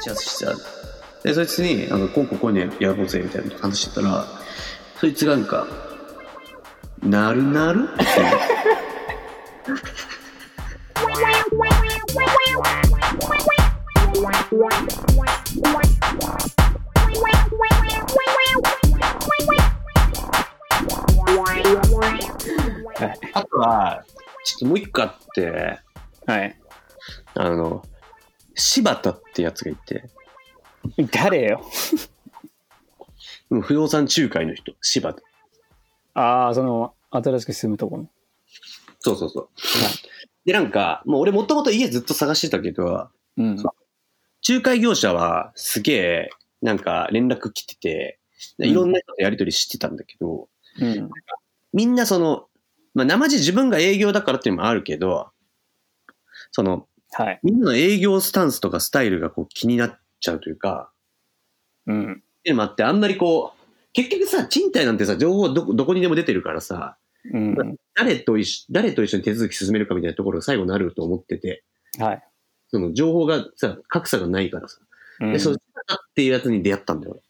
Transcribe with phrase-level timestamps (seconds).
[0.00, 0.52] じゃあした
[1.22, 4.26] でそいつになんかこうこうこういうのやろうぜみたいな話してたら
[5.00, 5.66] そいつがなんか
[7.02, 8.04] 「なるなる?」って
[22.46, 22.63] 言う
[23.08, 23.18] はい。
[23.32, 24.04] あとは
[24.44, 25.80] ちょっともう一個あって
[26.26, 26.58] はい。
[27.34, 27.84] あの
[28.54, 30.10] 柴田ってやつがいて
[31.10, 31.64] 誰よ？
[33.62, 35.22] 不動産仲介の人柴田
[36.14, 38.08] ああ、その、新しく住むとこの。
[39.00, 39.48] そうそうそう。
[40.44, 43.56] で、なんか、もう俺もともと家ずっと探してたけど、うん。
[43.56, 46.30] 仲介業者はすげえ、
[46.62, 48.20] なんか連絡来てて、
[48.58, 50.48] うんいろんな人とやり取りしてたんだけど、
[50.80, 51.10] うん。
[51.72, 52.46] みんなその、
[52.94, 55.30] まあ、生地自分が営業だからっていうのもあるけど、
[56.52, 57.40] その、はい。
[57.42, 60.90] みんなの営業スタンスとかスタイルがこう気になっちゃうというか、
[61.86, 62.12] うん。
[62.12, 66.96] っていうのもあって、あんまりこう、結局さ、賃貸なんてさ、情報どこどこにでも出てるからさ、
[67.32, 67.76] うん。
[67.94, 71.64] 誰と一緒、誰と一緒に手続き進めるかみたいなところが最後になると思ってて、
[71.98, 72.22] はい。
[72.68, 74.78] その情報がさ、格差がないからさ。
[75.20, 77.20] うんで、そっちだっていうやつに出会ったんだよ。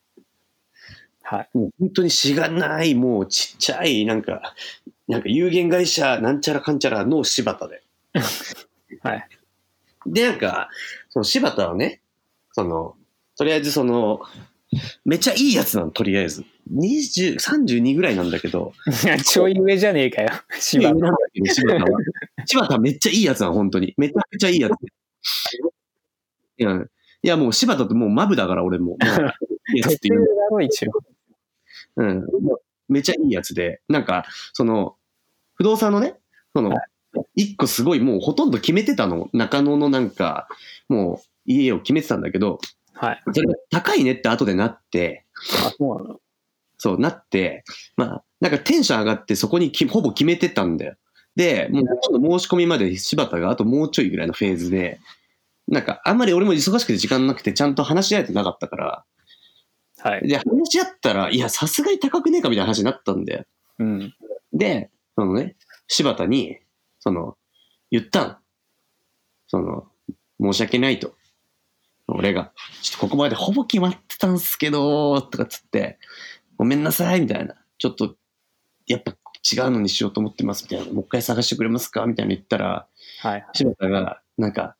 [1.23, 1.48] はい。
[1.53, 4.55] もう本当にしがない、もうちっちゃい、なんか、
[5.09, 7.83] なんか有限会社なんちゃらかんちゃらの柴田で。
[9.03, 9.29] はい。
[10.07, 10.71] で、なんか、
[11.11, 12.01] その柴田はね、
[12.53, 12.97] その、
[13.37, 14.21] とりあえずその、
[15.05, 16.45] めっちゃいいやつなの、とりあえず。
[16.73, 18.73] 20、32ぐらいなんだけど、
[19.05, 20.31] いや、ちょい上じゃねえかよ。
[20.51, 21.99] 上芝なんだけど、柴田は。
[22.47, 23.95] 柴田はめっちゃいいやつなの、本当に。
[23.97, 24.73] めちゃくちゃいいやつ。
[26.57, 26.71] いや、
[27.23, 28.93] いやもう柴田ってもうマブだから、俺も。
[28.93, 28.99] もう
[29.75, 30.27] いいやつっていう。
[31.97, 32.27] うん。
[32.89, 34.97] めっちゃいいやつで、なんか、その、
[35.55, 36.17] 不動産のね、
[36.55, 36.83] そのは、
[37.35, 39.31] 一個すごいもうほとんど決めてたの。
[39.33, 40.49] 中野のなんか、
[40.89, 42.59] もう家を決めてたんだけど、
[42.93, 43.23] はい。
[43.33, 45.25] それが高いねって後でなって、
[45.67, 46.20] あ、そうなの？
[46.77, 47.64] そうなって、
[47.97, 50.97] まあ、なんかテンション上がってそこにきほぼ決めてたんだよ。
[51.35, 55.01] で、もうほとんど申し込みまで柴田があともうちょいぐらいのフェーズで、
[55.67, 59.05] なんかあんまり俺も忙しくて時間なくてちゃんと話し合えてなかったから、
[60.05, 60.29] はい。
[60.29, 63.45] で、話し合ったら、いや、さすがに高くねえかみたいな話になったんだよ。
[63.79, 64.15] うん。
[64.53, 65.57] で、そのね、
[65.89, 66.59] 柴田に、
[67.01, 67.39] その、
[67.91, 68.37] 言ったの。
[69.47, 69.89] その、
[70.39, 71.14] 申し訳ないと。
[72.07, 75.98] 俺が、ちょっとここまでほぼ決まってたんすけど、とかっつって、
[76.59, 77.55] ごめんなさい、みたいな。
[77.79, 78.14] ちょっと、
[78.87, 80.93] やっぱ違うのにしようと思ってます、みたいな。
[80.93, 82.87] もう一回探してくれますかみたいな言ったら、
[83.23, 83.47] はい。
[83.55, 84.77] 柴田が、なんか、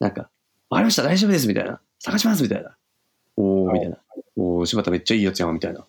[0.00, 0.30] なんか、
[0.68, 1.80] わかりました、大丈夫です、みたいな。
[2.00, 2.76] 探します、みたいな。
[3.36, 3.98] おー、みたいな。
[4.36, 5.86] おー、柴田めっちゃいいやつやん、みたいな。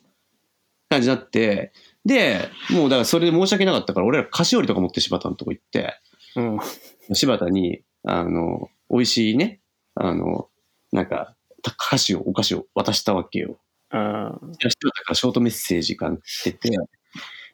[0.89, 1.71] 感じになって、
[2.05, 5.99] で、もうだからそれで申し訳なかったから、俺ら菓子折りとか持って柴田のとこ行って、
[6.35, 6.59] うん。
[7.15, 9.61] 柴田に、あの、美味しいね、
[9.95, 10.49] あの、
[10.91, 11.35] なんか、
[11.77, 13.57] 菓子を、お菓子を渡したわけよ。
[13.91, 14.39] うん。
[14.59, 16.77] 柴田からショートメッセージが来てて、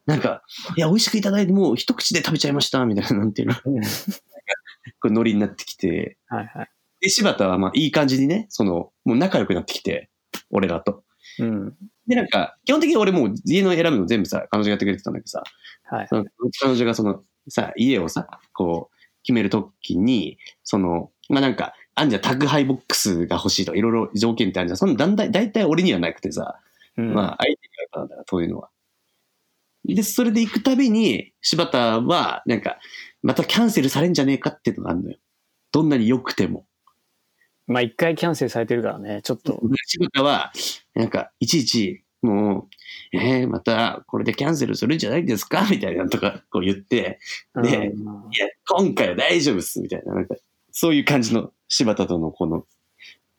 [0.05, 0.43] なんか、
[0.75, 3.55] いや、美味しくいただいて、もう一口で食べちゃいました、みたいな、なんていうの、
[4.99, 6.69] これノリになってきて、はいはい。
[6.99, 10.10] で、柴田はまあいい感じにね、その、もう仲良くなってきて、
[10.51, 11.03] 俺らと。
[11.39, 11.75] うん。
[12.07, 15.43] で、なんか、基本的に俺もう家の選ぶの全部さ、彼女がやってくれてたんだけどさ、
[15.85, 16.07] はい。
[16.07, 16.25] その
[16.61, 24.77] 彼女がその、さ、家をさ、こう、決めるときに、その、まあなんか、あんじゃん宅配ボックスが欲しいとか、いろいろ条件ってあるじゃん。
[24.77, 26.59] そのだんだい、大体俺にはなくてさ、
[26.97, 28.69] うんまあ相手にあるからだから、そういうのは。
[29.85, 32.79] で、それで行くたびに、柴田は、なんか、
[33.23, 35.17] またキャンセルされんじゃねえかっていうのがあるのよ。
[35.71, 36.65] どんなに良くても。
[37.71, 39.61] まあ一回キャンセルされてるからね、ちょっと。
[39.87, 40.51] 柴田は、
[40.93, 42.67] なんか、いちいち、も
[43.13, 45.65] う、えー、また、これでキャンセルするんじゃないですか？
[45.69, 47.19] みたいなのとか、こう言って、
[47.55, 50.35] でうんいや、今回は大丈夫っす、みたいな、なんか、
[50.71, 52.65] そういう感じの柴田とのこの、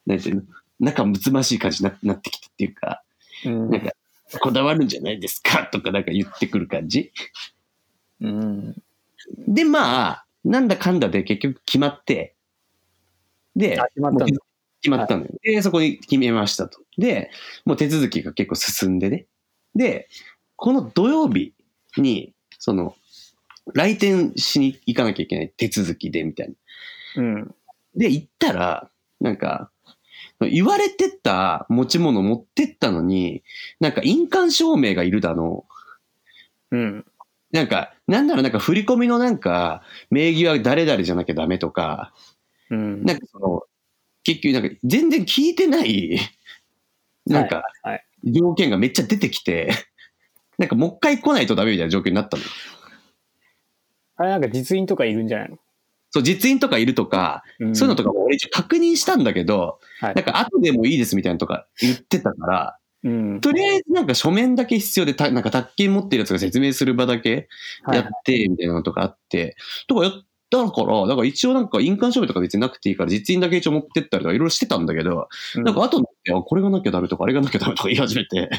[0.05, 0.41] なんていうの、
[0.79, 3.03] 仲睦ましい感じにななってきたっていうか、
[3.45, 3.91] うんなんか、
[4.41, 5.65] こだわるんじゃないですか？
[5.71, 7.11] とかなんか言ってくる感じ？
[8.19, 8.75] うん。
[9.47, 12.32] で、まあ、なんだかんだで結局決まって、
[13.55, 15.29] で、あ決まった決まったのよ。
[15.41, 16.79] で、そこに決めましたと。
[16.97, 17.31] で、
[17.65, 19.27] もう手続きが結構進んでね。
[19.75, 20.09] で、
[20.55, 21.53] この土曜日
[21.97, 22.95] に、その、
[23.73, 26.49] 来店しに行かなきゃいけない手続きで、みたい
[27.15, 27.23] な。
[27.23, 27.55] うん。
[27.95, 28.89] で、行ったら、
[29.21, 29.71] なんか、
[30.39, 33.43] 言われてた持ち物持ってったのに、
[33.79, 35.65] なんか印鑑証明がいるだの、
[36.71, 37.05] うん。
[37.51, 42.13] なんか、なんならなんか振り込みのなんか、名義は誰々じゃなきゃダメとか、
[42.73, 43.03] うん。
[43.03, 43.63] なんかその、
[44.23, 46.19] 結局なんか全然聞いてない、
[47.25, 49.69] なんか、はいはい条件がめっちゃ出てきて、
[50.57, 52.49] なんかもう一回来ないとダメみたいな状況になったのよ。
[54.15, 55.57] あれなんか実印とかいるんじゃないの、
[56.09, 63.41] そう、実印とかいるとか、うんそういうのとかも俺一応確認したんだけど、はいなんか後でもいいですみたいなのとか言ってたから、うん。
[63.41, 67.49] とりあえずなんか書面だけ必要で、たなんか宅建持ってるやつが説明する場だけ
[67.83, 70.13] はいやって、みたいなのとかあって、とかやっ
[70.53, 78.49] たから、だから一応なんか印鑑証明とか別になくていいから、実印だけ一応持ってったりとかいろいろしてたんだけど、うんなんか後になって、あ、これがなきゃダメとか、あれがなきゃダメとか言い始めて、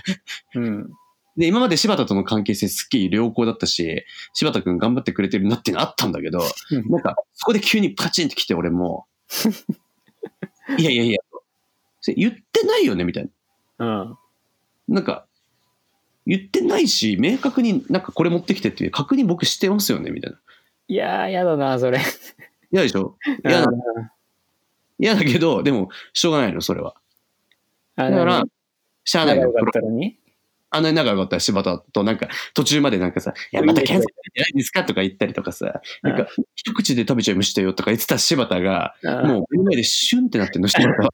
[0.55, 0.91] うん。
[1.37, 9.07] で、今まで柴田との関係性すっげえ良好だったし、柴田くん頑張ってくれてるなっていうのあったんだけど、うんなんか、そこで急にパチンって来て俺も、
[10.79, 11.19] いやいやいや、
[12.01, 13.29] それ言ってないよねみたい
[13.79, 13.87] な。
[13.87, 14.95] うん。
[14.95, 15.27] なんか、
[16.27, 20.39] 言ってないし、明確になんかこれ持ってきてっていう確認僕してますよねみたいな。
[20.89, 21.99] いやー、やだな、それ。
[22.71, 23.17] 嫌でしょ？
[23.45, 23.81] 嫌だうん
[24.99, 26.95] 嫌だけど、でも、しょうがないの、それは。
[27.97, 28.45] あだから、
[29.05, 29.65] しゃあないの仲良。
[29.67, 30.19] かったのに？
[30.71, 34.85] あんなに仲良かったら柴田となんか途中までなんかさ、いや、またキャンセルじゃないですか？
[34.85, 41.11] とか言ったりとかさ、なんか一口で食べちゃいましたよとか言ってた柴田が、うんもう目の前でシュンってなってんの、柴田は。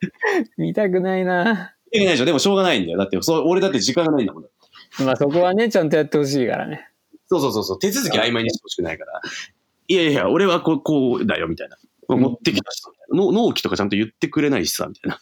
[0.56, 1.74] 見たくないな。
[1.92, 2.24] いけないでしょ？
[2.24, 2.98] でもしょうがないんだよ。
[2.98, 4.44] だって、そう俺だって時間がないんだもん。
[5.04, 6.88] まあそこはね、ちゃんとやってほしいからね。
[7.32, 9.22] そうそうそうそう、手続き曖昧にしてほしくないから。
[9.88, 11.78] いやいや、俺はこうこうだよ、みたいな。
[12.08, 13.24] 持ってきました、みたいな。
[13.24, 15.18] の納期とかちゃんと言ってくれないしさ、みたいな。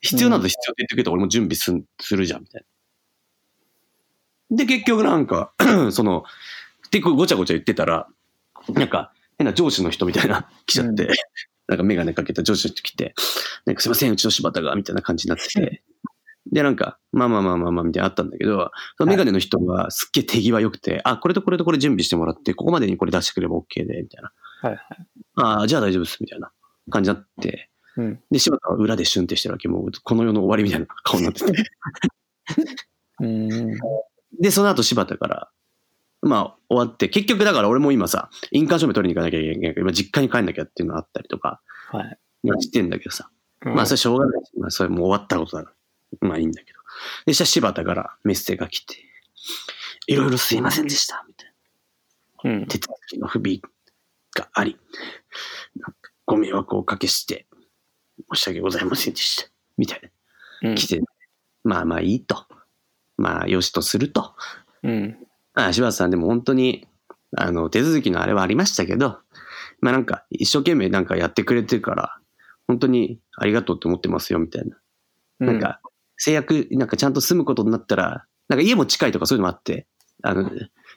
[0.00, 2.64] 必要なの必要って言ってくれたら俺も準備すんするじゃん、みたい
[4.50, 4.56] な。
[4.56, 5.52] で、結局なんか、
[5.92, 6.24] その、
[6.90, 8.08] 結構ごちゃごちゃ言ってたら、
[8.70, 11.14] なんか、変な上司の人みたいな、来ちゃって、うん
[11.68, 13.14] なんかメガネかけた上司の人来て、
[13.66, 15.82] なんかすいません、うちの柴田が、みたいな感じになってて、
[16.52, 24.32] で、なんか、まあまあまあまあまあ、みたいなのあったんだけど、そのメガネの人はすっげえ手際良くて、あ、これとこれとこれ準備してもらって、ここまでにこれ出してくれば OK で、みたいな。
[24.62, 24.80] はいはい。
[25.36, 26.50] ああ、じゃあ大丈夫です、みたいな
[26.90, 28.20] 感じになって、うん。
[28.30, 31.52] で、柴田は裏でシュンってしてるわけ、もうこの世の終わりみたいな顔になってて。
[33.20, 33.78] うん。
[34.40, 35.50] で、その後柴田から、
[36.22, 41.60] まあ終わって、結局だから俺も今さ、印鑑証明取りに行かなきゃいけないから、今実家に帰んなきゃっていうのがあったりとか、
[41.90, 42.18] はい。
[42.50, 43.30] ってんだけどさ、
[43.66, 45.76] うんまあそれしょうがないし、まあそれもう終わったことだから、
[46.20, 46.78] まあいいんだけど。
[47.26, 48.96] で、そしたら柴田からメッセが来て、
[50.06, 51.52] いろいろすいませんでした、みたい
[52.44, 52.50] な。
[52.50, 52.66] うん。
[52.66, 53.60] 手続きの不備
[54.34, 54.78] があり、
[56.26, 57.46] ご迷惑をおかけして、
[58.34, 59.50] 申し訳ございませんでした。
[59.76, 60.70] みたいな。
[60.70, 61.00] うん来て、
[61.62, 62.46] まあまあいいと。
[63.16, 64.34] まあよしとすると。
[64.82, 65.16] うん。
[65.54, 66.88] まあ柴田さんでも本当に、
[67.36, 69.18] あの、手続きのあれはありましたけど、
[69.80, 72.18] まあなんか一生懸命なんかやってくれてるから、
[72.66, 74.76] 本当にありがとうって思ってますよ、みたいな。
[75.38, 75.80] なんか、
[76.18, 79.86] 制約、なんかちゃんと住むことになったら、なんか家も近いとかそういうのもあって、
[80.22, 80.50] あの、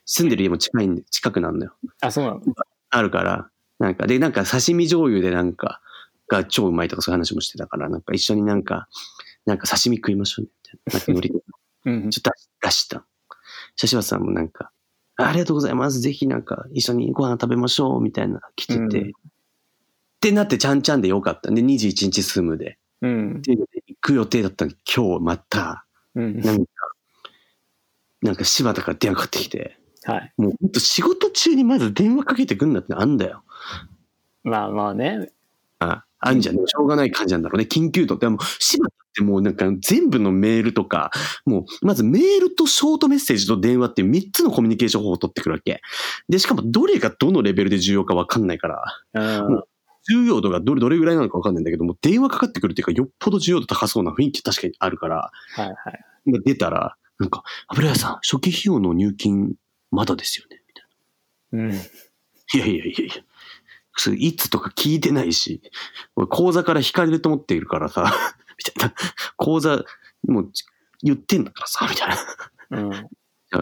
[0.05, 1.73] 住んでる家も近いんで、近くなるのよ。
[2.01, 2.41] あ、そうなの？
[2.89, 5.81] あるから、なんか、で、なんか刺身醤油でなんか、
[6.27, 8.87] が超うまいとかそういう話もしてたから、なんか一緒になんか、
[9.45, 10.93] なんか刺身食いましょうね、みたいな。
[10.93, 11.43] なんか海苔
[11.85, 12.09] うん。
[12.11, 12.31] ちょっと
[12.61, 13.05] 出した。
[13.75, 14.71] シャシバさんもなんか、
[15.17, 15.99] ありがとうございます。
[15.99, 19.01] ぜひなんか一緒にご飯食べましょう、みたいな来てて。
[19.01, 21.49] うんってなってちゃんちゃんでよかった。
[21.49, 22.77] で、21日住むで。
[23.01, 23.41] うん。
[23.41, 26.41] で行く予定だったのに今日また、うん。
[26.41, 26.71] なんか、
[28.21, 30.33] なんか柴田から電話かかってきて、はい。
[30.37, 33.43] もうほんと仕事中にまず電話かけてくんだってあんだよ。
[34.43, 35.31] まあまあね。
[35.79, 36.55] あ、あんじゃん。
[36.55, 37.67] しょうがない感じなんだろうね。
[37.69, 38.27] 緊急度って。
[38.27, 41.11] もう、柴田ってもうなんか全部のメールとか、
[41.45, 45.81] もう、まずメールとショートメッセージと電話っていう3つのコミュニケーション方法を取ってくるわけ。
[46.29, 48.83] で、しかもどれがどのレベルで重要かわかんないから、
[49.13, 49.63] うん。
[50.09, 55.75] 重要度がどれどれぐらいなのかわかんないんだけども、電話かかってくるっていうか、よっぽど重要度高そうな雰囲気確かにあるから、はいはい。
[56.25, 59.53] 今出たら、なんか、油屋さん、初期費用の入金、
[59.91, 60.61] まだですよね。
[60.67, 60.85] みたい
[61.53, 61.69] うん。
[61.69, 61.75] な。
[61.75, 61.79] い
[62.57, 63.13] やいやいやいや。
[63.95, 65.61] それいつとか聞いてないし、
[66.15, 68.11] 俺口座から引かれると思っているからさ、
[68.57, 68.95] みたいな。
[69.37, 69.83] 口座、
[70.27, 70.51] もう
[71.03, 72.89] 言ってんだからさ、みたいな。
[72.89, 73.09] うん。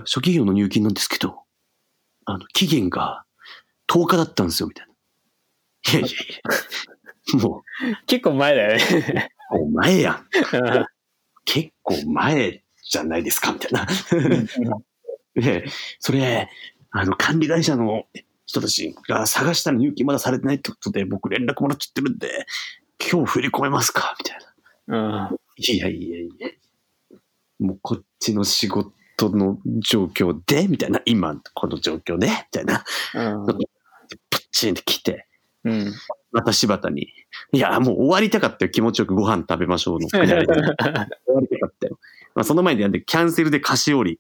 [0.06, 1.44] 初期費用の入金なんですけど、
[2.26, 3.26] あの、期限が
[3.88, 4.89] 10日だったんですよ、みたいな。
[5.88, 6.12] いやいやい
[6.44, 7.38] や。
[7.38, 7.64] も
[8.08, 9.32] 結構前だよね。
[9.52, 10.26] う、お前やん。
[11.46, 13.88] 結構前じゃないですか、みたいな。
[15.36, 15.66] で、
[16.00, 16.50] それ、
[16.92, 18.06] あの、管理会社の
[18.46, 22.46] 人たちが探したら入金まだされてないってことで、僕連絡もらっちゃってるんで、
[23.00, 24.38] 今日振り込めますかみたい
[24.88, 25.30] な。
[25.30, 25.40] うん。
[25.58, 26.50] いやいやいや。
[27.60, 28.94] もうこっちの仕事
[29.30, 31.02] の状況で、みたいな。
[31.06, 32.84] 今、この状況で、みたいな。
[33.14, 33.46] うん。
[34.30, 35.28] プッチンって来て、
[35.66, 35.94] うん。
[36.32, 37.10] また柴田に、
[37.52, 38.72] いや、もう終わりたかったよ。
[38.72, 40.54] 気持ちよくご飯食べましょうのくだりで。
[40.54, 42.00] 終わりたかったよ。
[42.36, 44.20] まあ、その前になんで、キャンセルで菓子折り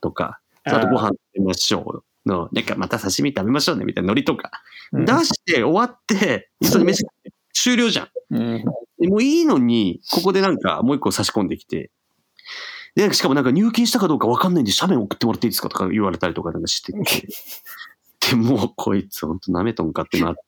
[0.00, 4.50] とか、あとご飯食べましょうの、なんかまた刺身食べましょうねみたいなノリとか、
[4.92, 7.04] うん出して終わって、一緒に飯
[7.52, 8.08] 終了じゃん。
[8.30, 8.64] うん。
[8.98, 11.90] でもういいのに、ここでなんかもう一個差し込んできて、
[12.96, 16.98] で、しかもなんか入金したかどうかわかんないんで、写メ送ってもらっていいですかとか言われたりとかなんかしてて。
[18.30, 20.40] で、もうこいつほんと舐めとんかってなって、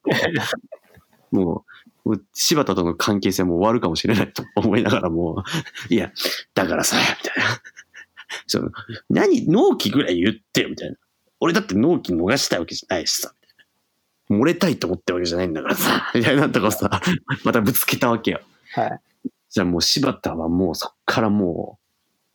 [1.31, 1.65] も
[2.05, 5.43] う、柴田との関係性も終わるかもしれないと思いながらも
[5.89, 6.11] う、いや、
[6.53, 7.61] だからさ、みたいな。
[8.47, 8.71] その
[9.09, 10.95] 何、納期ぐらい言ってよ、みたいな。
[11.39, 13.33] 俺だって納期逃したいわけじゃないしさ。
[14.29, 17.01] 漏れたいと思ってるわけじゃないんだからさ、みたいなとこさ、
[17.43, 18.41] またぶつけたわけよ。
[18.73, 19.01] はい。
[19.49, 21.77] じゃあもう柴田はもうそっからも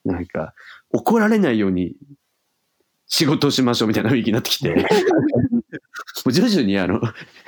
[0.05, 0.55] う、なんか、
[0.91, 1.97] 怒られないように
[3.09, 4.85] 仕事をしましょうみたいな雰囲気になってきて、 も
[6.27, 7.01] う徐々にあの、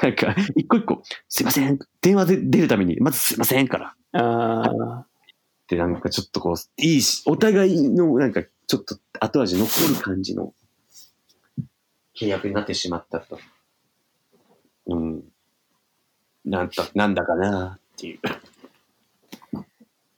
[0.02, 3.94] なんか、一個一個、すいません、電話で出るために、まずすいませんから。
[4.12, 5.06] あ
[5.68, 10.54] で、なんかちょっとこう、いいし、お互いのなんかちょっと後味残る感じの
[12.18, 13.38] 契約になってしまったと。
[14.86, 15.24] うん。
[16.44, 18.20] なんと、なんだかなっていう。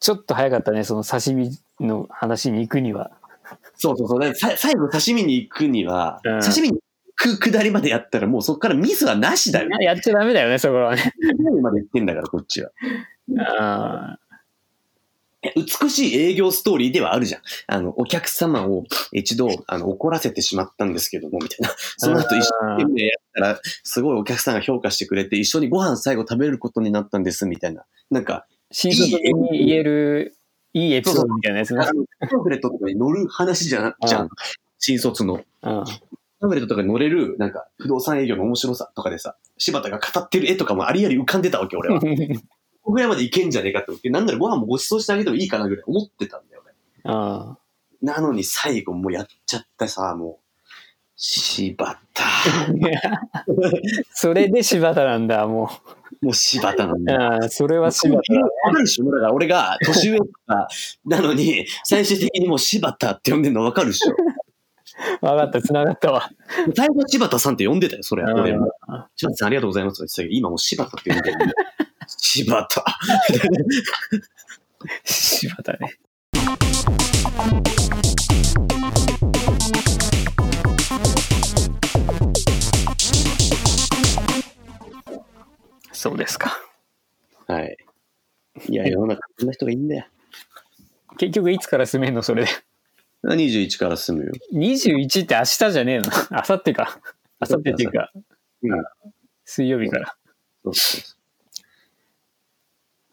[0.01, 3.13] ちょっと早かったね、その刺身の話に行くには。
[3.83, 4.35] そうそうそう。
[4.35, 6.81] 最後刺身に行くには、うん刺身に行
[7.17, 9.69] くくだりまでやったらもうそっからミスはなしだよ。
[9.81, 11.13] やっちゃダメだよね、そこはね。
[11.39, 12.71] 何まで行ってんだから、こっちは。
[13.39, 14.19] あ
[15.45, 17.43] え美しい営業ストーリーではあるじゃん。
[17.67, 21.75] あの、お客様を一度、あの、怒らせてしまったんですけども、みたいな。
[21.97, 27.85] その後一生懸命やったら、すごいお客さんが評価してくれて、一緒にご飯最後食べることになったんです、みたいな。
[28.11, 30.37] なんか、新卒に言える
[30.75, 31.81] いいエピソードみたいなやつね。
[31.83, 34.29] あのパンフレットとかに乗る話じゃな、じゃん。
[34.79, 35.45] 新卒の。
[35.63, 35.85] うん
[36.43, 42.01] パンフレットとかに乗れる、なんか、不動産営業の面白さとかでさ、柴田が語ってる絵とかもありあり浮かんでたわけ、俺は。
[42.83, 46.73] ここぐらいまでいけんじゃねえかって思って、なんならご飯もご馳走してあげてもいいかなぐらい思ってたんだよね。
[47.05, 47.57] あ
[48.03, 50.59] なのに最後もうやっちゃったさ、もう、
[51.15, 51.77] 柴
[52.13, 52.25] 田。
[52.25, 53.45] あ。
[54.13, 55.71] それで柴田なんだ、も
[56.23, 57.05] もう柴田なんう。
[57.05, 57.21] だよ。
[57.21, 58.41] ああ、それは柴田だ。
[58.41, 60.69] わかるでしょだから俺が年上とか
[61.05, 64.15] なのに、最終的にもう柴田って呼んでるのわかるでしょ
[65.21, 66.31] わかった、繋がったわ。
[66.77, 68.25] 最初は柴田さんって呼んでたよ、それ。
[68.25, 71.39] 柴田さんありがとうございますって言ってた今もう柴田って呼んでる。
[72.07, 72.85] 柴田。
[75.05, 75.97] 柴田ね。
[86.03, 86.59] そうですか。
[87.47, 87.77] はい。
[88.69, 90.07] いや、世の中こんな人がいいんだよ。
[91.17, 92.51] 結局いつから住めんのそれで
[93.23, 94.33] ？21から住むよ。
[94.53, 96.05] 21って明日じゃねえの？
[96.33, 97.01] 明後日か。
[97.41, 98.11] 明後日っていうか、
[98.63, 98.85] うん
[99.45, 100.17] 水曜日から。
[100.65, 101.17] そうそうそ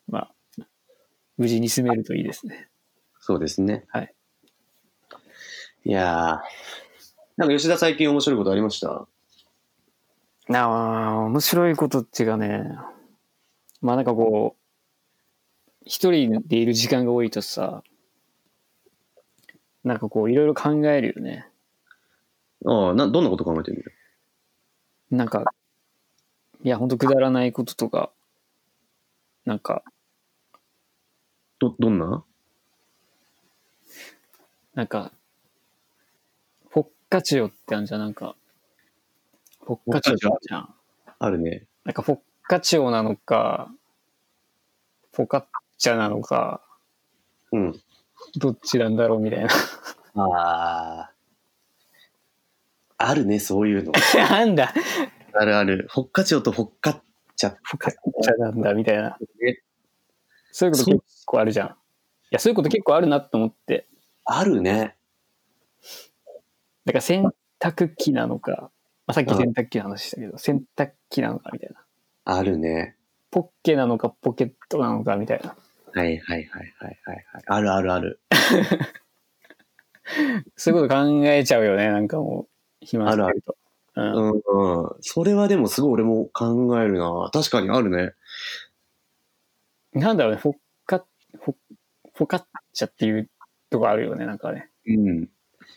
[0.08, 0.32] まあ、
[1.38, 2.70] 無事に住めるといいですね。
[3.20, 3.86] うそうですね。
[3.90, 4.16] はい。
[5.86, 6.40] いやー。
[7.38, 9.08] なんか吉田最近面白いことありました？
[10.50, 12.76] なあ、面白いことっていうかね、
[13.82, 14.60] まあなんかこう、
[15.86, 17.84] 一人でいる時間が多いとさ、
[19.84, 21.48] なんかこういろいろ考えるよね。
[22.66, 23.92] ああ、な、どんなこと考えてるんだよ。
[25.12, 25.54] なんか、
[26.64, 28.12] いや、ほんとくだらないこととか、
[29.46, 29.84] なんか、
[31.60, 32.24] ど、どんな？
[34.74, 35.12] なんか、
[36.70, 38.36] フォッカチオってあるじゃん、なんか、
[39.70, 40.74] フォッカチオじゃん。
[41.20, 41.68] あるね。
[41.86, 43.70] なんかフォッカチオなのか、
[45.14, 45.44] フォカッ
[45.78, 46.62] チャなのか、
[47.52, 47.80] うん。
[48.38, 49.50] どっちなんだろうみたいな。
[50.16, 51.12] ああ。
[52.98, 53.92] あるね、そういうの。
[54.18, 54.74] なんだ、
[55.34, 55.88] あるある。
[55.92, 57.02] フォッカチオとフォッカッ
[57.36, 57.56] チャ。
[57.62, 59.18] フォカッチャなんだみたいな。
[59.40, 59.62] ね
[60.52, 61.68] そういうこと結構あるじゃん。
[61.70, 61.72] い
[62.32, 63.88] や、そういうこと結構あるなと思って。
[64.26, 64.98] あるね。
[66.86, 67.24] だから洗
[67.60, 68.72] 濯機なのか、
[69.10, 71.82] まあ、さっき洗濯機の話したけど、洗濯機なのかみたいな。
[72.26, 72.96] あるね。
[73.32, 75.56] ポッケなのかポケットなのかみたいな。
[75.94, 76.46] はいはいはい
[76.78, 77.44] はいはいはい。
[77.48, 78.20] あるあるある。
[80.56, 82.48] そういうこと考えちゃうよね、なんかも
[82.82, 83.58] う、暇してると。
[83.96, 84.34] うんうん
[84.84, 84.92] うん。
[85.02, 87.32] それはでもすごい俺も考えるな。
[87.34, 88.14] 確かにあるね。
[89.94, 91.04] なんだろうね、フォッカ、
[91.42, 91.56] フォ
[92.14, 93.28] フォカッチャっていう
[93.72, 94.70] とこあるよね、なんかね。
[94.86, 95.28] うん。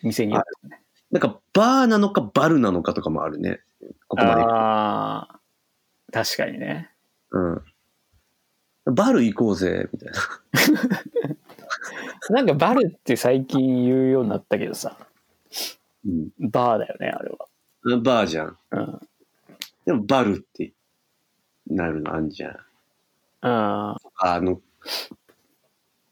[0.03, 0.83] 店によってね。
[1.13, 3.61] なんかバーなのかバルなのかとかもあるね。
[4.09, 4.43] ここまで。
[4.43, 5.41] ああ、
[6.11, 6.91] 確かにね。
[7.31, 7.63] うん。
[8.87, 10.19] バル行こうぜ、みたいな。
[12.31, 14.97] なんかバルって最近言うようになったけどさ、
[16.07, 16.31] うん。
[16.39, 17.99] バーだよね、あれは。
[17.99, 18.57] バーじゃん。
[18.71, 19.09] うん。
[19.85, 20.73] でもバルって
[21.67, 22.57] なるのあんじゃん。
[23.43, 24.63] ああの、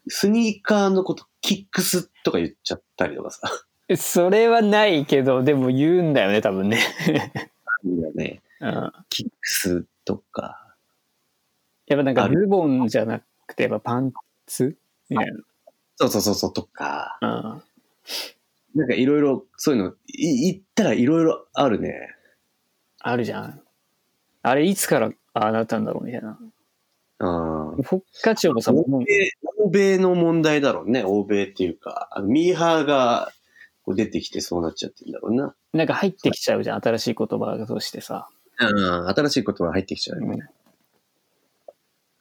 [0.09, 3.49] スニーカーのことキックスとか言っちゃったりとかさ。
[3.94, 6.78] あ、それはないけど、でも言うんだよね、多分ね。
[7.85, 8.42] いいよね。
[8.61, 8.92] うん。
[9.09, 10.75] キックスとか。
[11.87, 14.12] やっぱなんかあるズボンじゃなくて、やっぱパン
[14.47, 14.76] ツ？
[15.09, 15.26] みたい
[15.97, 17.18] そうそうそうそうとか。
[17.20, 17.64] な。
[18.75, 22.14] なんかいろいろそういうのい言ったらいろいろあるね。
[23.00, 23.61] あるじゃん。
[24.42, 26.38] あれいつからああなったんだろうみたいな。
[27.18, 27.82] ああ。
[27.82, 29.04] フォッカチョもさ、欧米
[29.59, 31.02] 欧米の問題だろうね。
[31.04, 33.32] 欧米っていうか、ミーハーが
[33.90, 35.54] こう出てきてそうなっちゃってるんだろうな。
[35.73, 36.82] なんか入ってきちゃうじゃん。
[36.82, 38.28] 新しい言葉としてさ。
[38.61, 40.49] うん、新しい言葉が入ってきちゃうよね。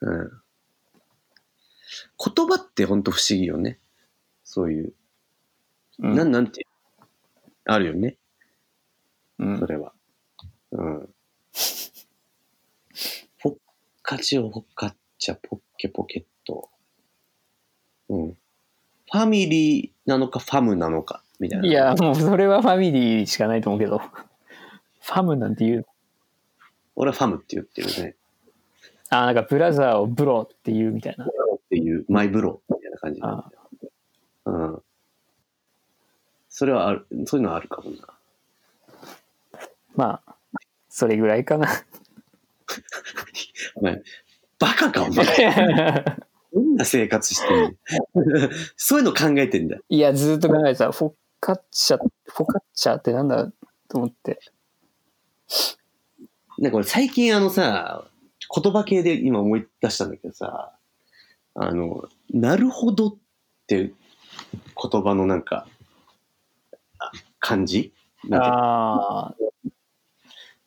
[0.00, 0.30] うん。
[2.18, 3.78] 言葉ってほんと不思議よね。
[4.42, 4.94] そういう。
[6.00, 6.16] うん。
[6.16, 6.66] なん、なんて
[7.64, 8.16] あるよね。
[9.38, 9.92] うんそれは。
[10.72, 11.08] うん。
[13.38, 13.56] ポッ
[14.02, 16.68] カチオ、ポッカッチャ、ポッケポケット。
[18.08, 18.36] うん。
[19.12, 21.66] ファミリーなのか、ファムなのか、みたいな。
[21.66, 23.98] いや、もうそれはファミリーしかないと思うけど。
[23.98, 25.86] ファムなんて言う。
[26.94, 28.14] 俺はファムって言ってるね。
[29.08, 31.24] あ、なんかブラザーをブロって言うみたいな。
[31.24, 31.28] っ
[31.70, 33.90] ていう、マイブローみたいな感じなんだよ。
[34.44, 34.82] うん。
[36.48, 37.96] それはある、そういうのはあるかもな。
[39.96, 40.34] まあ、
[40.88, 41.68] それぐらいかな。
[43.76, 44.02] お前、
[44.58, 45.26] バカか、お前。
[46.52, 47.70] どんな生活してんの？
[48.76, 49.82] そういうの考えてんだよ。
[49.88, 50.90] いや、ずっと考えてた。
[50.90, 53.50] フォカッチャ、フォカッチャってなんだ？
[53.88, 54.40] と思って。
[56.58, 58.04] なんか俺最近あのさ、
[58.54, 60.72] 言葉系で今思い出したんだけどさ、
[61.54, 63.16] あの、なるほどっ
[63.66, 63.94] ていう
[64.90, 65.66] 言葉のなんか、
[66.98, 67.92] あ感じ？
[68.30, 69.34] ああ。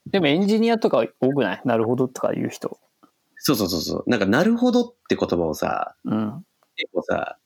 [0.08, 1.62] でもエンジニアとか多くない？
[1.65, 2.80] なるほどとか言う人。
[3.38, 4.10] そうそうそうそう。
[4.10, 6.46] なんか、なるほどって言葉をさ、うん。
[6.75, 7.38] 結構さ、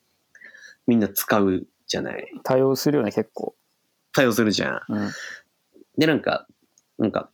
[0.86, 2.32] みんな使うじゃない。
[2.44, 3.56] 多用するよね、結構。
[4.14, 4.94] 対応するじゃん。
[4.94, 5.12] うん。
[5.98, 6.48] で、なんか、
[6.98, 7.30] なんか、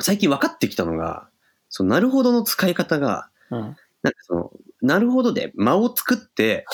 [0.00, 1.28] 最近分かってきたのが、
[1.68, 3.60] そのなるほどの使い方が、うん。
[3.60, 3.76] なんか
[4.22, 6.66] その、なるほどで間を作って、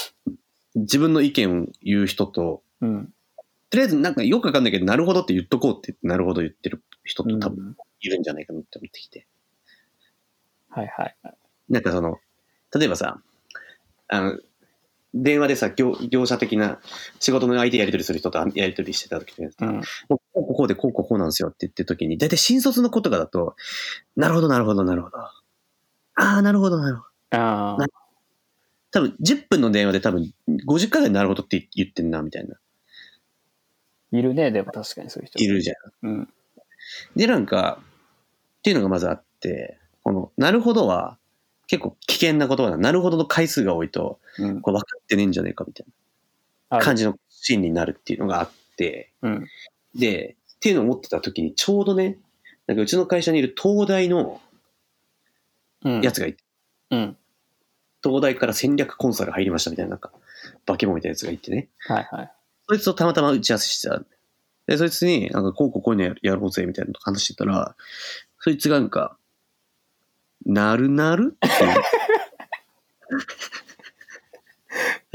[0.74, 3.12] 自分の意見を言う人と、うん。
[3.70, 9.26] とりあえずなんかよくわかんないけど、なるほどって言っとこうってなるほど言ってる人と多分うんいるんじゃないかなって思ってきて。
[10.68, 11.16] はいはい。
[11.68, 12.18] なんかその、
[12.74, 13.20] 例えばさ、
[14.08, 14.38] あの、
[15.14, 16.80] 電話でさ、業業者的な
[17.20, 19.80] 仕事の相手やり取りする人とやり取りしてた時に、うん。
[20.08, 23.54] こうこうでこうこうこうなんですよって言ってる時に、大体新卒の子とかだと、
[24.16, 25.18] なるほどなるほどなるほど。
[25.18, 25.32] あ
[26.16, 27.38] あ、なるほどなるほど。
[27.38, 27.86] ああ。
[28.90, 30.32] 多分10分の電話で多分
[30.66, 32.56] 50回ぐらいなるほどって言ってんな、みたいな。
[34.12, 35.42] いるね、でも確かにそういう人。
[35.42, 35.74] いるじゃ
[36.06, 36.08] ん。
[36.08, 36.28] うん。
[37.14, 37.80] で、なんか、
[38.58, 41.18] っていうのがまずあって、この、なるほどは、
[41.66, 42.76] 結構危険な言葉だ。
[42.76, 44.60] なるほどの回数が多いと、うん。
[44.60, 45.86] これ分かってねえんじゃねえかみたい
[46.70, 49.46] な感じのシーンになるっていうのがあって、うん。
[49.94, 52.18] で、っていうのを思ってた時に、ちょうどね、
[52.66, 54.40] なんかうちの会社にいる東大の
[55.84, 56.00] うん。
[56.00, 56.42] やつがいて、
[56.90, 57.16] うん。
[58.02, 60.12] 東大から戦略コンサル入りましたみたいな、なんか、
[60.66, 61.68] 化け物みたいなやつがいてね。
[61.86, 62.32] はいはい。
[62.68, 64.02] そいつとたまたま打ち合わせしてた。
[64.66, 67.76] で、そいつに、なんか、こうこうこういうのややろうぜ、みたいなの話してたら、
[68.40, 69.18] そいつがなんか、
[70.46, 71.68] なるなるってい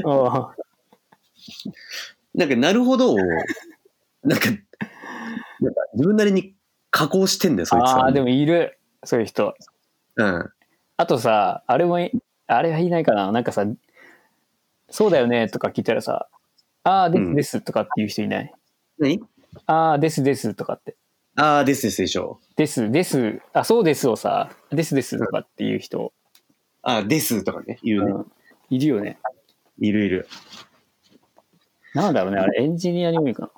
[0.04, 0.56] うああ。
[2.34, 4.50] なんか、なるほどを、なんか、
[5.60, 6.54] なんか自分なりに
[6.90, 8.04] 加工してんだよ、そいつは。
[8.04, 8.78] ああ、でもいる。
[9.04, 9.54] そういう人。
[10.16, 10.50] うん。
[10.96, 12.12] あとさ、あれもい、
[12.46, 13.64] あれはいないかななんかさ、
[14.90, 16.28] そうだよねとか聞いたらさ、
[16.84, 18.52] ああ、でうんすですとかっていう人いない、
[18.98, 19.20] 何？
[19.66, 20.96] ああ、ですですとかって。
[21.40, 22.38] ああ、ですですでしょ。
[22.56, 26.12] です、です、あ、そうですをさ、ですですとかっていう人、
[26.82, 28.12] ああ、ですとかね、言うね。
[28.12, 28.26] うん
[28.70, 29.18] いるよね。
[29.80, 30.28] いるいる。
[31.92, 33.50] なんだろうね、あれエンジニアに多いか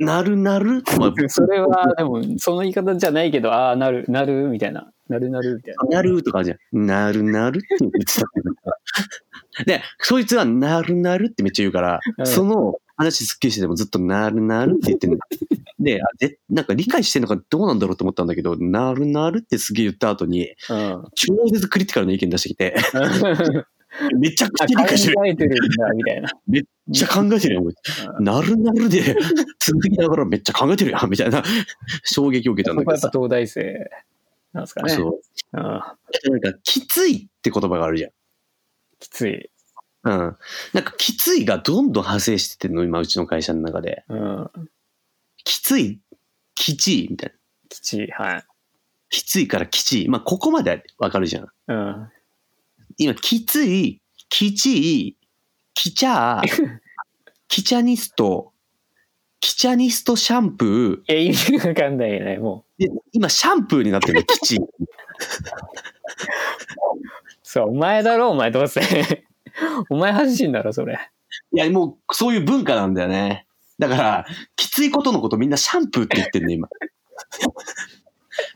[0.00, 0.82] なるなる？
[0.98, 1.28] まあな。
[1.28, 4.90] それは、でも、その言い方じゃないけど、ああ、なる、なる、みたいな。
[5.08, 5.96] なるなる、みたいな。
[5.96, 6.86] なるとかじゃん。
[6.86, 8.50] なるなるって言ってたけど。
[9.66, 15.18] で、そいつはなるなるってめっちゃ言うから、うんその話すっきりしててもずっとなるなるって言ってんだ。
[15.78, 21.04] で、あでなんか理解してんのかどうなんだろうと思ったんだけど、なるなるってすげえ言った後に、うん。
[21.14, 22.74] 超絶クリティカルな意見出してきて、
[24.18, 25.16] めちゃくちゃ理考解してる。
[25.26, 26.30] えてるんだ、みたいな。
[26.48, 27.62] めっちゃ考えてるよ。
[28.18, 29.16] なるなるで
[29.60, 31.44] 続きながらめっちゃ考えてるやん、みたいな
[32.02, 33.62] 衝撃を受けたんだけどやっぱ東大生
[34.52, 34.90] なんですかね。
[34.90, 35.20] そう。
[35.52, 35.62] うん。
[35.62, 38.10] なんか、きついって言葉があるじゃん。
[38.98, 39.50] きつい。
[40.08, 40.36] うん。
[40.72, 44.04] なんか、きついがどんどん派生してってんの、今、うちの会社の中で。
[44.08, 44.50] うん。
[45.44, 46.00] きつい、
[46.54, 47.34] きちい、みたいな。
[47.68, 48.10] きちい。
[48.10, 48.44] はい。
[49.10, 50.08] きついからきちい。
[50.08, 51.48] まあ、ここまでわかるじゃん。
[51.68, 52.08] うん。
[52.96, 55.16] 今、きつい、きちい、
[55.74, 56.80] きちゃー、
[57.48, 58.52] きちゃニスト、
[59.40, 62.84] きちゃニストシャンプえ、意味わかんないよね、もう。
[63.12, 64.58] 今、シャンプーになってるの、 きちい。
[67.42, 69.27] そう、お前だろ、お前どうせ。
[69.90, 70.98] お前発信だろ、それ。
[71.52, 73.46] いや、もう、そういう文化なんだよね。
[73.78, 76.68] だから、きついことのことみんなシャンプーって言ってんね、今。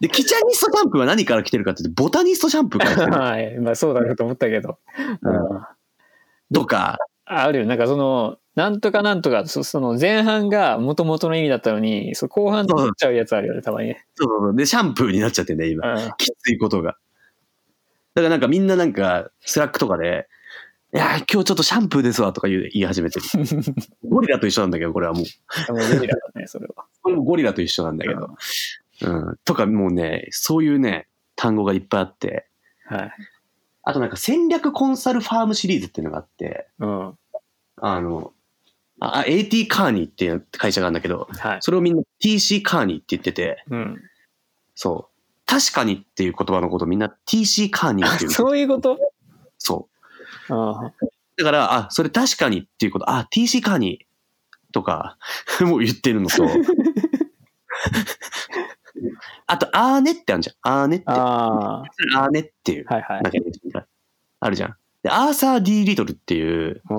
[0.01, 3.13] で、キチャニストシャンプーは何から来てるかって言って、ボタニストシャンプーから来てる。
[3.13, 3.59] はい。
[3.59, 4.79] まあそうだろうと思ったけど。
[5.23, 7.67] うんか、あるよ。
[7.67, 14.07] なんかその、なんとかなんとか、そその前半が元々の意味だったのに、そう後半になっちゃうやつあるよね、たまにね。
[14.15, 15.95] そうそうそうで、シャンプーになっちゃってね、今。
[15.95, 16.97] うんきついことが。
[18.15, 20.29] だからなんかみんななんか、スラックとかで、
[20.95, 23.27] いやー、今日ちょっとシャンプーですわとか言う言い始めてる。
[24.09, 25.25] ゴリラと一緒なんだけど、これはもう。
[25.73, 26.85] ゴリラだね、それは。
[27.03, 28.37] これもゴリラと一緒なんだけど。
[29.01, 29.39] うん。
[29.47, 32.47] とかもうね、そういうね、単語がいっぱいあって。
[32.85, 33.13] はい。
[33.85, 37.19] あとなんか戦略コンサルファームシリーズっていうのがあって、うん。
[37.77, 38.35] あの、
[39.01, 41.59] あ、AT カーニーっていう会社があるんだけど、はい。
[41.63, 44.03] それをみんな TC カーニーって言ってて、うん。
[44.75, 45.43] そう。
[45.47, 48.31] 確かにっていう言葉のことをみんな TC カーニーっていう。
[48.31, 48.99] そういうこと？
[49.57, 49.92] そう。
[50.49, 50.93] あ
[51.37, 54.05] だから、あ、それ確かにっていうこと、あ、TC カーニー
[54.73, 55.17] とか、
[55.63, 56.47] もう言ってるのと、
[59.47, 60.57] あと、あーねってあるじゃん。
[60.63, 61.05] あーねって。
[61.09, 61.83] あ
[62.15, 62.87] あーねっていう。
[62.87, 62.95] ー。
[62.95, 63.23] はいはい
[64.45, 64.77] あるじゃん。
[65.03, 66.99] で、アーサー・ディ・リトルっていううん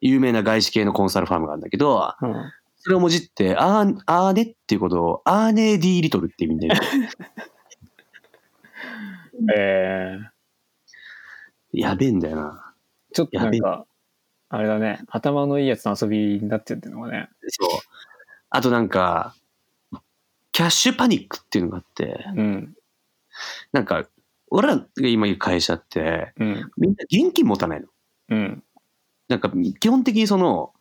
[0.00, 2.34] 有名な外資系のコンサルファームがあるんだけど、うん
[2.78, 6.80] それをもじって、あー、あーねっていうことを、アーネー・ディ・リトルって意味になる。
[9.56, 10.24] えー、
[11.76, 12.74] やべえんだよな。
[13.12, 13.86] ちょっとなんか、
[14.48, 17.28] あれだね、頭のいいやつの遊びになってってるのがね。
[17.48, 17.70] そう。
[18.50, 19.34] あとなんか、
[20.52, 22.74] キャッシュパニックっていうのがあって、うん。
[23.72, 24.08] なんか、
[24.48, 26.70] 俺らが今いる会社って、うん。
[26.78, 27.88] みんな現金持たないの。
[28.30, 28.64] うん。
[29.28, 30.72] なんか、基本的にその、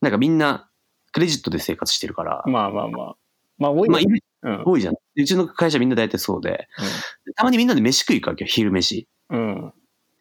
[0.00, 0.68] なんかみんな、
[1.12, 3.16] クレジットで生活してるから、まあまあまあ。
[3.56, 4.62] まあ、多いまあ。
[4.66, 4.94] 多いじゃん。
[5.14, 6.68] でうちの会社みんな大体そうで、
[7.36, 9.06] たまにみんなで飯食い行くわけよ、昼飯。
[9.30, 9.72] うん。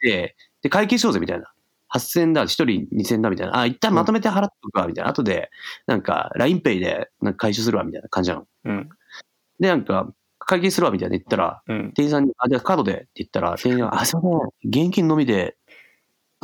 [0.03, 1.51] で、で、会計しようぜみたいな。
[1.95, 3.57] 8000円だ、1人2000円だみたいな。
[3.59, 5.09] あ、一旦まとめて払っとくわ、みたいな。
[5.09, 5.49] 後で、
[5.87, 8.45] なんか、LINEPay でなんか回収するわ、みたいな感じなの。
[8.65, 8.89] うん。
[9.59, 11.93] で、なんか、会計するわ、みたいな言ったら、うん。
[11.93, 14.21] 店員さんに、あ、じゃあカードでって言ったら、店員が、あ、すいま
[14.61, 15.57] せん、現金のみで、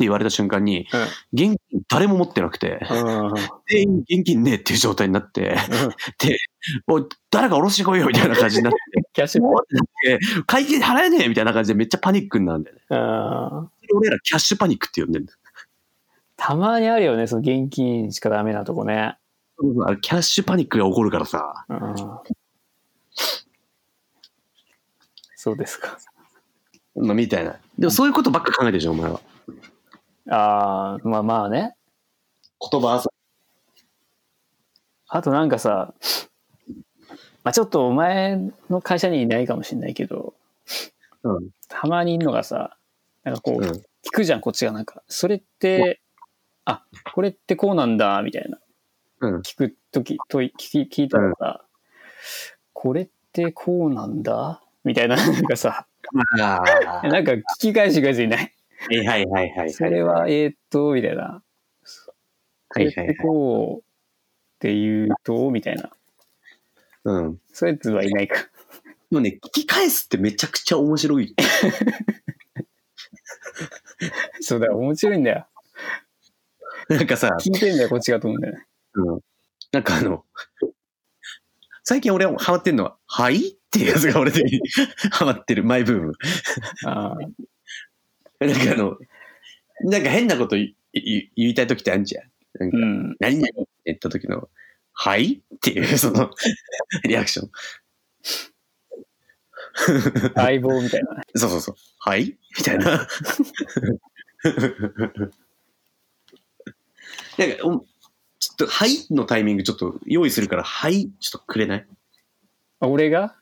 [0.00, 0.86] て言われた瞬間に、
[1.34, 3.34] 現金誰も持ってなくて、うん。
[3.68, 5.58] 全員現金ねえっていう状態になって、
[6.86, 8.78] おい、誰か下ろしてこいよみたいな感じになって、
[9.12, 12.82] キャッシュおーってなって会計払えねえみたいな感じでめっちゃパニックになるんだよね。
[12.90, 15.38] あ俺らキャッシュパニックって呼んでるんだよ。
[16.36, 19.16] たまにあるよね、その現金しかダメなとこね。
[20.00, 21.94] キャッシュパニックが起こるからさ、うん。
[25.36, 25.98] そうですか。
[26.94, 27.56] まあ、みたいな。
[27.78, 29.20] でもそういうことばっか考えてるじゃん、お前は。
[30.30, 31.74] ああ、まあまあね。
[32.70, 33.10] 言葉遊
[35.08, 36.29] あとなんかさ、ま
[37.50, 40.34] あちょっとお前の会社にいないかもしれないけど、
[41.24, 41.30] び。
[41.30, 41.50] うん。
[41.68, 42.76] たまにいるのがさ、
[43.24, 43.70] なんかこう、うん。
[43.70, 43.82] 聞
[44.12, 45.02] くじゃん、こっちがなんか。
[45.08, 46.00] それって、
[46.64, 48.58] あ、これってこうなんだ、みたいな。
[49.20, 49.40] うん。
[49.40, 51.64] 聞くとき、と聞き聞いたらさ、
[52.72, 54.62] これってこうなんだ？
[54.84, 55.86] みたいな、 なんかさ。
[56.36, 58.54] なんか聞き返してくやついない。
[58.88, 59.70] はいはいはいはい。
[59.70, 61.42] それは、えーっと、みたいな。
[62.68, 63.26] これってはいはいはい。
[63.26, 63.82] こうっ
[64.60, 65.90] て言うと、みたいな。
[67.04, 67.40] うん。
[67.52, 68.36] そういうやつはいないか。
[68.36, 68.42] で
[69.10, 71.34] もね、聞き返すってめちゃくちゃ面白い。
[74.40, 75.46] そうだよ、面白いんだよ。
[76.88, 78.66] なんかさ、聞いてんだよ、こっちがと思うんだよね。
[78.94, 79.20] うん。
[79.72, 80.24] なんかあの、
[81.84, 84.60] 最近俺ハマってんのは、はいっていうやつが俺的に
[85.12, 86.12] ハマってる、マイブーム。
[86.84, 87.16] あ
[88.40, 88.96] あ、なんかあの、
[89.84, 92.30] なんか変なこと言い言いたい時ってあるじゃん。
[92.58, 93.16] なんかうん。
[93.20, 94.48] 何々って言った時の、
[95.02, 95.42] はい？
[95.54, 96.30] っていう、その、
[97.04, 97.50] リアクション。
[100.34, 101.22] 相棒みたいなね。
[101.34, 101.74] そうそうそう。
[102.00, 102.36] はい？
[102.58, 102.84] みたいな。
[102.84, 103.08] なんか、
[107.64, 107.86] お
[108.38, 109.06] ちょっと、はい？
[109.10, 111.86] のタイミングちょっと用意するから、はい、ちょっとくれない？
[112.80, 113.36] あ俺が？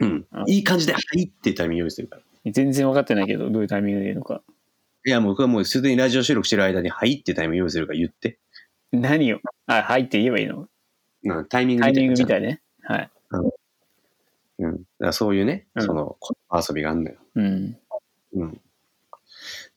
[0.00, 0.44] うんあ。
[0.48, 2.22] いい感じで、はいっていうタイミング用意するから。
[2.50, 4.40] 全然分かってないけど、どういうタイミングで言うのか。
[5.04, 8.38] いや、もう僕はもうすでにラジオ収録してる間に、はいっていうタイミング用意するから言って。
[8.94, 10.68] 何をあ、はいって言えばいいの？
[11.24, 12.60] うん、タイミングタイミングみたいいね。
[12.82, 13.10] はい。
[13.30, 13.40] な。
[13.40, 14.72] うん。
[14.72, 16.16] だからそういうね、うんその、
[16.52, 17.16] 遊びがあるのよ。
[17.34, 17.78] うん。
[18.34, 18.52] うん。
[18.52, 18.58] で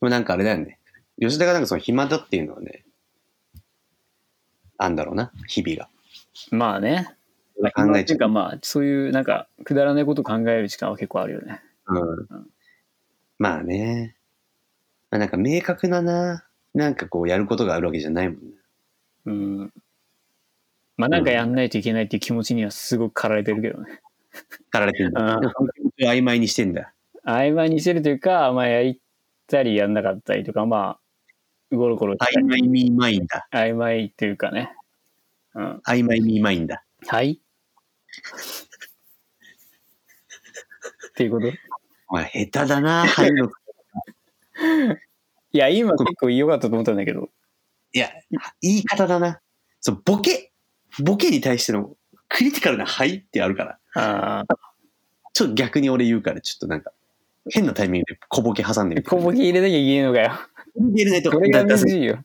[0.02, 0.80] もなんかあれだよね。
[1.20, 2.86] 吉田がなんかその暇だっていうのはね、
[4.78, 5.90] あんだろうな、日々が。
[6.52, 7.16] まあね。
[7.76, 8.18] 考えちゃう。
[8.20, 11.62] かまあ、そういうなんか、くだらないこと考える時間は結構あるよね。
[11.88, 12.52] うん。
[13.40, 14.16] まあね。
[15.10, 18.57] まあなんか明確なな、なんかこうやることがあるわけじゃないもんね。
[19.28, 19.74] うん。
[20.96, 24.02] まあなんかやんないといけないっていう気持ちにはすごく駆られてるけどね。
[24.72, 25.40] かられてるんだ。
[26.00, 26.94] 曖昧にしてんだ。
[27.26, 28.96] 曖昧にしてるというか、まあやっ
[29.48, 30.98] たりやんなかったりとか、ま
[31.72, 33.48] あ、ゴロゴロ曖昧ミーマインだ。
[33.52, 34.72] 曖昧っていうかね。
[35.54, 35.82] うん。
[35.86, 36.84] 曖昧ミーマインだ。
[37.06, 37.34] はい？
[37.34, 37.38] っ
[41.16, 41.48] ていうこと？
[42.10, 43.52] お前、下手だな、入るの。
[45.52, 47.30] いや、今結構良かったと思ったんだけど。
[47.98, 48.12] いや、
[48.62, 49.40] 言い方だな。
[49.82, 50.52] そう、ボケ、
[51.04, 51.96] ボケに対しての
[52.30, 53.80] クリティカルなはいってあるから。
[53.96, 54.46] あ
[55.34, 56.92] ちょっと逆に俺言うから、ちょっっとなんか、
[57.50, 59.00] 変なタイミングで小ボケ挟んであ。
[59.00, 59.04] みて。
[59.04, 60.32] 小ボケ入れなきゃいけないのかよ。
[60.76, 61.32] 入れないと。
[61.32, 62.24] それがだ難しいよ。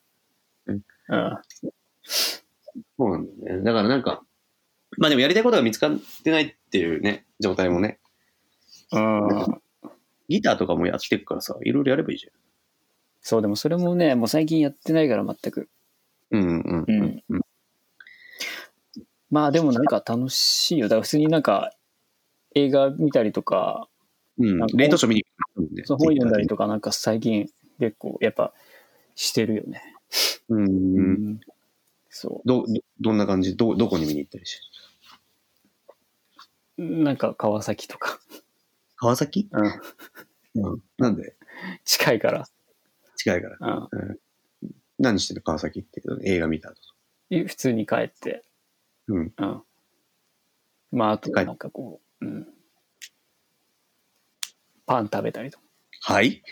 [0.66, 1.38] うんうん。
[2.04, 3.64] そうなんだよね。
[3.64, 4.22] だからなんか、
[4.98, 7.98] まあでもやりたいことが見つかってないっていうね、状態もね、
[8.92, 9.28] うん。
[10.28, 12.26] ギターとかもやってるからさ、いろいろやればいいじ
[13.22, 15.68] そう、でもそれもね、もう最近やってないから全く。
[16.30, 17.40] うんうんうんうん。
[19.30, 20.88] まあでもなんか楽しいよ。
[20.88, 21.72] だから普通になんか
[22.54, 23.88] 映画見たりとか、
[24.38, 25.86] うんなんかレートショー見に行くんで。
[25.86, 28.52] そう本読んだりとかなんか最近結構やっぱ
[29.14, 29.82] してるよね。
[30.48, 30.66] うん。
[30.66, 31.00] う
[31.34, 31.40] ん。
[32.10, 33.56] そど、ど、どんな感じ？
[33.56, 34.60] ど、どこに見に行ったりし。
[36.76, 38.18] なんか川崎とか。
[38.96, 39.48] 川崎？
[39.52, 40.72] うん。
[40.72, 40.82] うん。
[40.98, 41.36] なんで？
[41.84, 42.46] 近いから。
[43.22, 43.56] 近いから。
[43.90, 44.18] うん。
[44.98, 46.76] 何してる川崎って映画見た後。
[47.30, 48.42] で普通に帰って。
[49.06, 49.32] うん。
[49.36, 49.62] うん。
[50.90, 52.48] まああとなんかこう、うん。
[54.86, 55.64] パン食べたりとか。
[56.02, 56.42] はい？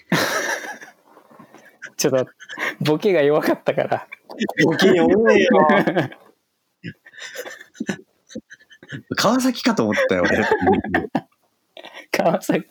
[1.96, 2.26] ちょっと
[2.80, 4.06] ボケが弱かったから。
[4.64, 5.48] ボケにおねよ。
[9.16, 10.44] 川崎かと思ったよ、俺。
[12.12, 12.66] 川崎、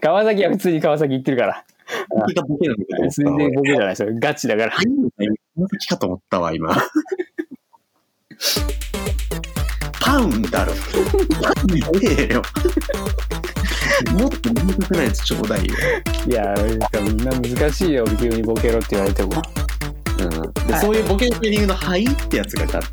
[0.00, 1.64] 川崎は普通に川崎行ってるから。
[2.08, 4.72] 川崎がボケなのかと思ったわ全然ボケじゃないそれガチだから。
[4.72, 6.76] 川崎かと思ったわ、今。
[10.00, 10.72] パンだろ。
[11.42, 11.66] パン
[12.00, 12.42] ねえよ。
[14.12, 15.74] もっと明確なやつちょうだいよ。
[16.28, 19.42] いや、なんかみんな難しいよ、急にボケろって言われても。
[20.18, 20.30] うん、
[20.66, 22.90] でそういうボケのタイミングの「はい」ってやつが大事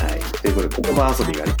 [0.00, 0.20] はい。
[0.40, 1.52] ということで、言葉遊びがね、